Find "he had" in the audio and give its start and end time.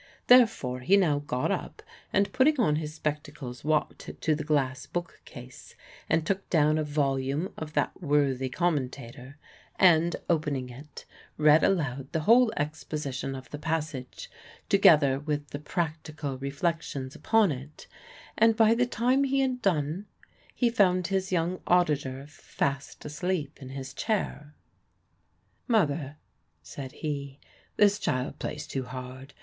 19.23-19.61